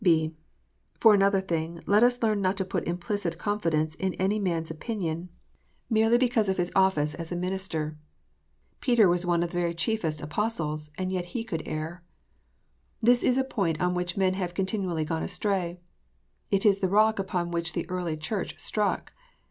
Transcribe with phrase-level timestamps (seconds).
[0.03, 0.33] (b)
[0.99, 4.63] For another thing, let us learn not to put implicit con fidence in any man
[4.63, 5.29] s opinion,
[5.91, 7.75] merely because of his otfice as a THE FALLIBILITY OF MINISTERS.
[7.77, 7.97] 3G9 minister.
[8.81, 12.03] Peter was one of the very chiefest Apostles, and yet he could err.
[12.99, 15.79] This is a point on which men have continually gone astray.
[16.49, 19.13] It is the rock on which the early Church struck.